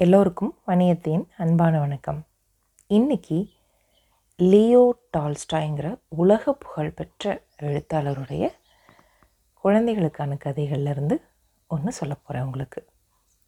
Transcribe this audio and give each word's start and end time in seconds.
எல்லோருக்கும் 0.00 0.58
வணியத்தின் 0.66 1.28
அன்பான 1.38 1.78
வணக்கம். 1.78 2.26
இன்னைக்கு 2.86 3.48
லியோ 4.36 4.98
டால்ஸ்டாய்ங்கிற 5.16 5.98
உலக 6.08 6.52
புகழ்பெற்ற 6.52 7.42
எழுத்தாளருடைய 7.62 8.52
குழந்தைகளுக்கான 9.54 10.36
கதைகள்லேருந்து 10.44 11.22
ஒன்று 11.66 11.92
சொல்ல 11.92 12.14
போகிறேன் 12.14 12.42
உங்களுக்கு. 12.42 12.88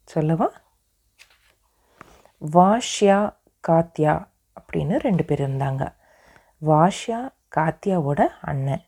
சொல்லவா? 0.03 0.51
வாஷ்யா 2.53 3.35
காத்யா 3.67 4.27
அப்படின்னு 4.61 4.97
ரெண்டு 4.97 5.25
பேர் 5.25 5.49
இருந்தாங்க. 5.49 5.95
வாஷ்யா 6.65 7.29
காத்யாவோட 7.55 8.27
அண்ணன் 8.41 8.83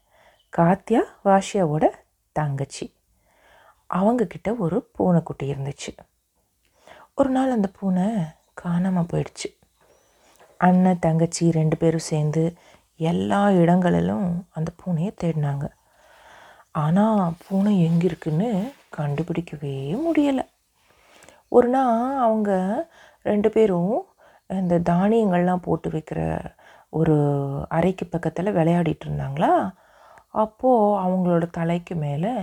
காத்யா 0.57 1.02
வாஷ்யாவோட 1.25 1.89
தங்கச்சி. 2.32 2.95
அவங்கக்கிட்ட 3.93 4.57
ஒரு 4.57 4.89
பூனைக்குட்டி 4.91 5.52
இருந்துச்சு. 5.52 5.98
ஒரு 7.18 7.30
நாள் 7.30 7.52
அந்த 7.52 7.70
பூனை 7.80 8.05
காணாமல் 8.53 9.09
போயிடுச்சு. 9.12 9.49
அண்ணன் 10.58 10.99
தங்கச்சி 10.99 11.52
ரெண்டு 11.52 11.77
பேரும் 11.77 12.08
சேர்ந்து 12.12 12.44
எல்லா 12.95 13.52
இடங்களிலும் 13.52 14.48
அந்த 14.52 14.70
பூனையை 14.80 15.12
தேடினாங்க. 15.23 15.66
ஆனால் 16.71 17.34
பூனை 17.44 17.73
எங்கே 17.84 18.05
இருக்குன்னு 18.05 18.49
கண்டுபிடிக்கவே 18.98 19.76
முடியலை. 20.05 20.45
ஒரு 21.49 21.68
நாள் 21.68 22.18
அவங்க 22.18 22.52
ரெண்டு 23.21 23.49
பேரும் 23.49 23.93
இந்த 24.48 24.80
தானியங்கள்லாம் 24.80 25.66
போட்டு 25.68 25.90
வைக்கிற 25.90 26.21
ஒரு 26.90 27.18
அறைக்கு 27.70 28.05
பக்கத்தில் 28.05 28.55
விளையாடிட்டு 28.55 29.05
இருந்தாங்களா? 29.05 29.54
அப்போது 30.30 30.99
அவங்களோட 31.04 31.45
தலைக்கு 31.49 31.95
மேலே 31.95 32.34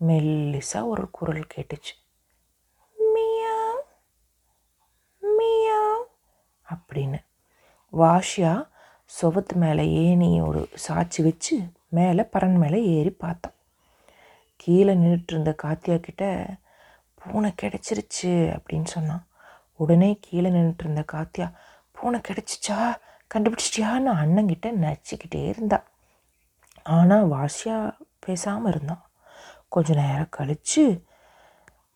மெல்லிசாக 0.00 0.92
ஒரு 0.94 1.06
குரல் 1.10 1.46
கேட்டுச்சு. 1.54 1.94
அப்படின்னு. 6.74 7.20
வாஷியா 7.92 8.68
சுவத்து 9.20 9.54
மேலே 9.54 9.84
ஏணி 10.04 10.40
ஒரு 10.40 10.68
சாட்சி 10.74 11.22
வச்சு 11.22 11.56
மேலே 11.88 12.22
பறன் 12.22 12.56
மேலே 12.56 12.84
ஏறி 12.84 13.10
பார்த்தான் 13.10 13.54
கீழே 14.56 14.94
நின்றுட்டு 14.94 15.32
இருந்த 15.32 15.52
காத்தியா 15.52 15.96
கிட்ட 15.96 16.46
பூனை 17.14 17.54
கிடச்சிருச்சு 17.62 18.30
அப்படின்னு 18.56 18.84
சொன்னான். 18.84 19.26
உடனே 19.76 20.18
கீழே 20.20 20.50
நின்றுட்டு 20.50 20.78
இருந்த 20.78 21.02
காத்தியா 21.02 21.46
பூனை 21.92 22.20
கிடச்சிச்சா? 22.28 22.78
கண்டுபிடிச்சிட்டியான்னு 23.34 24.10
அண்ணங்கிட்ட 24.22 24.68
நச்சிக்கிட்டே 24.84 25.46
இருந்தா. 25.46 25.78
ஆனால் 26.82 27.28
வாஷியா 27.28 27.96
பேசாமல் 28.18 28.70
இருந்தான். 28.70 29.02
கொஞ்ச 29.68 29.94
நேரம் 29.94 30.26
கழித்து 30.30 30.84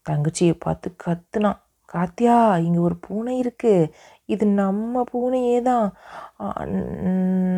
தங்கச்சியை 0.06 0.54
பார்த்து 0.58 0.96
கத்துனான். 1.04 1.60
காத்தியா 1.84 2.56
இங்கே 2.56 2.78
ஒரு 2.78 2.96
பூனை 2.96 3.38
இருக்கு. 3.38 3.94
இது 4.34 4.44
நம்ம 4.62 5.02
பூனையே 5.12 5.58
தான். 5.70 5.88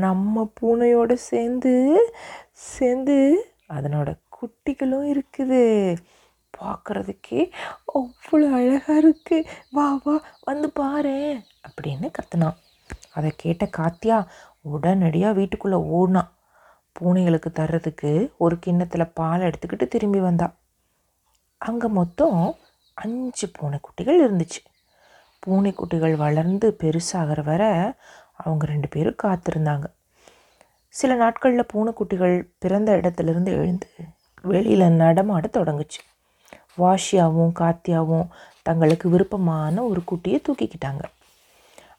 நம்ம 0.05 0.45
பூனையோடு 0.61 1.14
சேர்ந்து 1.31 1.75
சேர்ந்து 2.73 3.17
அதனோட 3.77 4.11
குட்டிகளும் 4.39 5.06
இருக்குது. 5.12 5.62
பார்க்குறதுக்கே 6.55 7.41
அவ்வளோ 7.98 8.47
அழகாக 8.59 8.97
இருக்குது 9.03 9.47
வா 9.77 9.87
வா 10.05 10.14
வந்து 10.48 10.69
பாரு 10.81 11.17
அப்படின்னு 11.67 12.09
கத்துனான். 12.19 12.59
அதை 13.17 13.31
கேட்ட 13.42 13.64
காத்தியா 13.79 14.19
உடனடியாக 14.75 15.36
வீட்டுக்குள்ளே 15.39 15.79
ஓடினான் 15.97 16.31
பூனைகளுக்கு 16.98 17.51
தர்றதுக்கு 17.61 18.11
ஒரு 18.45 18.55
கிண்ணத்தில் 18.64 19.12
பால் 19.19 19.47
எடுத்துக்கிட்டு 19.48 19.86
திரும்பி 19.95 20.20
வந்தா. 20.27 20.48
அங்கே 21.69 21.89
மொத்தம் 21.98 22.39
அஞ்சு 23.05 23.47
பூனைக்குட்டிகள் 23.57 24.23
இருந்துச்சு. 24.27 24.61
பூனைக்குட்டிகள் 25.47 26.17
வளர்ந்து 26.17 26.77
பெருசாகிற 26.79 27.45
வரை 27.45 27.93
அவங்க 28.37 28.67
ரெண்டு 28.67 28.89
பேரும் 28.89 29.17
காத்திருந்தாங்க. 29.23 29.85
சில 30.89 31.15
நாட்களில் 31.15 31.67
பூனைக்குட்டிகள் 31.75 32.48
பிறந்த 32.58 32.97
இடத்துலேருந்து 32.97 33.47
எழுந்து 33.47 33.89
வெளியில் 34.42 34.91
நடமாட 34.91 35.48
தொடங்குச்சு. 35.52 36.01
வாஷியாவும் 36.79 37.52
காத்தியாவும் 37.61 38.29
தங்களுக்கு 38.63 39.08
விருப்பமான 39.08 39.83
ஒரு 39.83 40.02
குட்டியை 40.11 40.42
தூக்கிக்கிட்டாங்க. 40.48 41.02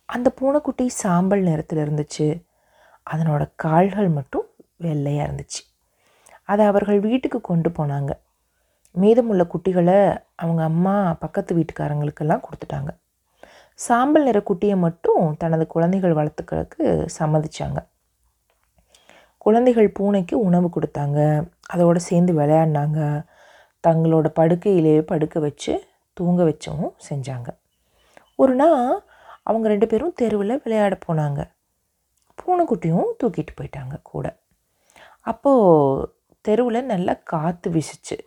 அந்த 0.06 0.30
பூனைக்குட்டி 0.30 0.90
சாம்பல் 0.90 1.42
நிறத்தில் 1.42 1.80
இருந்துச்சு. 1.80 2.44
அதனோட 3.12 3.50
கால்கள் 3.56 4.08
மட்டும் 4.08 4.46
வெள்ளையாக 4.78 5.32
இருந்துச்சு. 5.32 5.62
அதை 6.44 6.66
அவர்கள் 6.66 7.00
வீட்டுக்கு 7.00 7.42
கொண்டு 7.42 7.70
போனாங்க. 7.70 8.10
மீதமுள்ள 8.92 9.44
குட்டிகளை 9.44 10.24
அவங்க 10.36 10.64
அம்மா 10.64 11.14
பக்கத்து 11.14 11.56
வீட்டுக்காரங்களுக்கெல்லாம் 11.56 12.42
கொடுத்துட்டாங்க. 12.48 12.88
சாம்பல் 13.76 14.24
நிற 14.24 14.40
குட்டியை 14.40 14.78
மட்டும் 14.78 15.38
தனது 15.38 15.68
குழந்தைகள் 15.68 16.14
வளர்த்துக்கிறதுக்கு 16.14 17.08
சம்மதிச்சாங்க. 17.20 17.78
குழந்தைகள் 19.38 19.90
பூனைக்கு 19.90 20.40
உணவு 20.40 20.70
கொடுத்தாங்க. 20.70 21.48
அதோடு 21.68 22.00
சேர்ந்து 22.00 22.34
விளையாடினாங்க. 22.34 23.26
தங்களோட 23.88 24.28
படுக்கையிலேயே 24.28 25.02
படுக்க 25.02 25.40
வச்சு 25.40 25.88
தூங்க 26.14 26.44
வச்சவும் 26.44 26.94
செஞ்சாங்க. 27.10 27.48
ஒரு 28.36 28.56
நாள் 28.56 29.04
அவங்க 29.44 29.68
ரெண்டு 29.68 29.88
பேரும் 29.88 30.14
தெருவில் 30.16 30.62
விளையாட 30.64 30.98
போனாங்க. 31.08 31.52
பூனைக்குட்டியும் 32.38 33.12
தூக்கிட்டு 33.24 33.54
போயிட்டாங்க 33.62 33.96
கூட. 34.04 34.38
அப்போது 35.20 36.14
தெருவில் 36.42 36.86
நல்லா 36.86 37.14
காற்று 37.14 37.72
வீசுச்சு. 37.72 38.18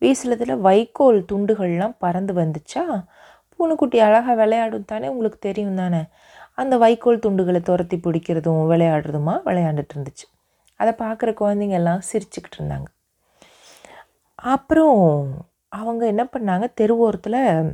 வீசுனதில் 0.00 0.60
வைக்கோல் 0.60 1.24
துண்டுகள்லாம் 1.32 1.94
பறந்து 1.98 2.34
வந்துச்சா 2.34 3.04
பூனைக்குட்டி 3.60 4.00
அழகாக 4.00 4.34
விளையாடும் 4.34 4.84
தானே 4.84 5.08
உங்களுக்கு 5.08 5.38
தெரியும் 5.38 5.74
தானே? 5.74 6.04
அந்த 6.54 6.76
வைக்கோல் 6.76 7.18
துண்டுகளை 7.18 7.60
துரத்தி 7.60 7.96
பிடிக்கிறதும் 7.96 8.70
விளையாடுறதுமா 8.70 9.40
விளையாண்டுட்டு 9.44 9.88
இருந்துச்சு. 9.94 10.38
அதை 10.76 10.92
பார்க்குற 10.98 11.34
குழந்தைங்க 11.40 11.70
எல்லாம் 11.70 12.00
சிரிச்சுக்கிட்டு 12.12 12.60
இருந்தாங்க. 12.60 12.84
அப்புறம் 14.34 15.32
அவங்க 15.68 16.06
என்ன 16.06 16.24
பண்ணாங்க? 16.24 16.72
தெருவோரத்தில் 16.80 17.72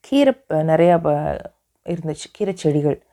கீரை 0.00 0.34
நிறையா 0.48 1.00
ப- 1.00 1.52
இருந்துச்சு 1.84 2.24
கீரை 2.32 2.56
செடிகள். 2.56 3.06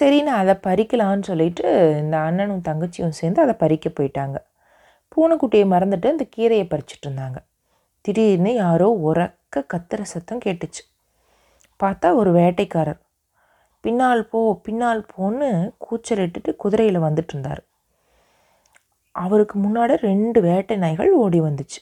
சரின்னு 0.00 0.24
அதை 0.24 0.54
பறிக்கலான்னு 0.54 1.22
சொல்லிட்டு 1.22 1.96
இந்த 1.98 2.18
அண்ணனும் 2.18 2.62
தங்கச்சியும் 2.68 3.08
சேர்ந்து 3.08 3.42
அதை 3.42 3.54
பறிக்க 3.54 3.88
போயிட்டாங்க. 3.88 4.34
பூனைக்குட்டியை 5.16 5.64
மறந்துட்டு 5.64 6.06
அந்த 6.06 6.26
கீரையை 6.36 6.66
பறிச்சிட்டு 6.66 7.06
இருந்தாங்க. 7.06 7.36
திடீர்னு 8.00 8.54
யாரோ 8.54 8.88
உரக்க 8.88 9.64
கத்துற 9.74 10.02
சத்தம் 10.02 10.40
கேட்டுச்சு. 10.44 10.97
பார்த்தா 11.82 12.14
ஒரு 12.14 12.30
வேட்டைக்காரர். 12.32 13.00
பின்னால் 13.80 14.26
போ 14.26 14.60
பின்னால் 14.62 15.06
போன்னு 15.16 15.70
கூச்சலிட்டுட்டு 15.78 16.56
குதிரையில் 16.56 17.00
வந்துட்டு 17.00 17.28
இருந்தார். 17.28 17.62
அவருக்கு 19.10 19.58
முன்னாடி 19.58 19.94
ரெண்டு 19.96 20.40
வேட்டை 20.40 20.76
நாய்கள் 20.76 21.12
ஓடி 21.12 21.40
வந்துச்சு. 21.40 21.80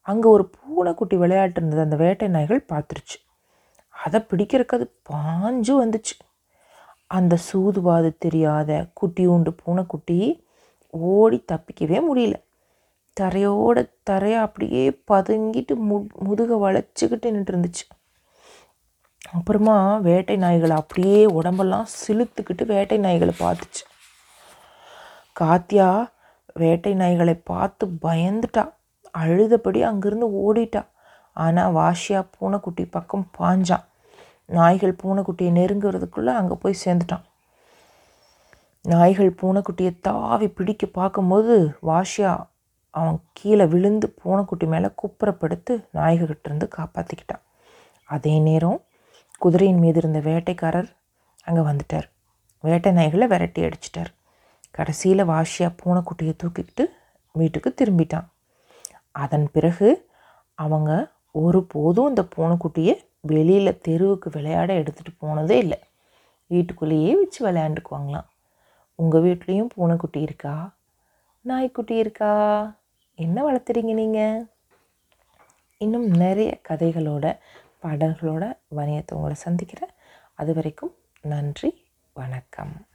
அங்கே 0.00 0.28
ஒரு 0.28 0.50
பூனைக்குட்டி 0.54 1.16
விளையாட்டு 1.16 1.58
இருந்தது. 1.60 1.82
அந்த 1.82 1.96
வேட்டை 1.96 2.28
நாய்கள் 2.28 2.64
பார்த்துருச்சு. 2.72 3.16
அதை 3.88 4.26
பிடிக்கிறதுக்கு 4.30 4.76
அது 4.78 4.86
பாஞ்சு 5.10 5.72
வந்துச்சு. 5.82 6.14
அந்த 7.06 7.36
சூதுவாது 7.52 8.14
தெரியாத 8.18 8.86
குட்டியூண்டு 9.00 9.56
பூனைக்குட்டி 9.64 10.46
ஓடி 10.88 11.44
தப்பிக்கவே 11.52 11.98
முடியல. 12.08 12.34
தரையோட 13.20 13.90
தரையை 14.02 14.38
அப்படியே 14.40 15.00
பதுங்கிட்டு 15.10 15.74
மு 15.74 15.96
முதுக 16.24 16.56
வளைச்சிக்கிட்டு 16.56 17.30
நின்று 17.30 17.56
இருந்துச்சு. 17.56 17.84
அப்புறமா 19.24 19.98
வேட்டை 19.98 20.36
நாய்களை 20.36 20.76
அப்படியே 20.76 21.24
உடம்பெல்லாம் 21.26 21.86
சிலுத்துக்கிட்டு 21.86 22.64
வேட்டை 22.66 22.98
நாய்களை 22.98 23.34
பார்த்துச்சு. 23.40 23.84
காத்தியா 25.32 26.10
வேட்டை 26.52 26.94
நாய்களை 26.94 27.40
பார்த்து 27.44 27.86
பயந்துட்டா. 27.86 28.72
அழுதபடி 29.14 29.80
அங்கேருந்து 29.82 30.28
ஓடிட்டா. 30.44 30.86
ஆனால் 31.32 31.72
வாஷியா 31.72 32.26
பூனைக்குட்டி 32.38 32.84
பக்கம் 32.86 33.30
பாஞ்சான் 33.38 33.84
நாய்கள் 34.44 34.98
பூனைக்குட்டியை 35.02 35.52
நெருங்குறதுக்குள்ளே 35.52 36.32
அங்கே 36.34 36.54
போய் 36.54 36.82
சேர்ந்துட்டான் 36.84 37.24
நாய்கள் 38.84 39.30
பூனைக்குட்டியை 39.40 40.00
தாவி 40.00 40.46
பிடிக்க 40.46 40.86
பார்க்கும்போது 40.86 41.74
வாஷியா 41.82 42.46
அவன் 42.90 43.18
கீழே 43.32 43.64
விழுந்து 43.64 44.14
பூனைக்குட்டி 44.22 44.66
மேலே 44.66 44.88
குப்புறப்படுத்து 45.02 45.84
நாய்கள்கிட்ட 45.94 46.44
இருந்து 46.44 46.68
காப்பாற்றிக்கிட்டான் 46.76 47.42
அதே 48.08 48.38
நேரம் 48.38 48.83
குதிரையின் 49.44 49.80
மீது 49.84 49.98
இருந்த 50.02 50.18
வேட்டைக்காரர் 50.18 50.90
அங்கே 51.48 51.62
வந்துட்டார். 51.70 52.06
வேட்டை 52.64 52.90
நாய்களை 52.98 53.26
விரட்டி 53.32 53.62
அடிச்சிட்டார். 53.62 54.10
கடைசியில் 54.70 55.28
வாஷியா 55.30 55.68
பூனைக்குட்டியை 55.80 56.34
தூக்கிக்கிட்டு 56.42 56.84
வீட்டுக்கு 57.32 57.70
திரும்பிட்டான். 57.80 58.28
அதன் 59.22 59.46
பிறகு 59.52 59.88
அவங்க 60.54 60.90
ஒருபோதும் 61.42 62.08
இந்த 62.08 62.22
பூனைக்குட்டியை 62.36 62.94
வெளியில் 63.32 63.80
தெருவுக்கு 63.80 64.30
விளையாட 64.30 64.70
எடுத்துகிட்டு 64.80 65.12
போனதே 65.18 65.58
இல்லை. 65.58 65.78
வீட்டுக்குள்ளேயே 66.46 67.12
வச்சு 67.20 67.40
விளையாண்டுக்குவாங்களாம். 67.46 68.28
உங்கள் 68.94 69.22
வீட்லேயும் 69.22 69.70
பூனைக்குட்டி 69.74 70.20
இருக்கா? 70.20 70.54
நாய்க்குட்டி 71.40 71.94
இருக்கா? 71.96 72.32
என்ன 73.18 73.38
வளர்த்துறீங்க 73.46 73.92
நீங்கள் 74.00 74.48
இன்னும் 75.84 76.06
நிறைய 76.24 76.50
கதைகளோட 76.68 77.26
பாடல்களோட 77.84 78.44
வணியத்தை 78.76 79.12
உங்களை 79.12 79.34
சந்திக்கிறேன். 79.34 79.90
அது 80.34 80.54
வரைக்கும் 80.54 80.94
நன்றி 81.22 81.70
வணக்கம். 82.12 82.86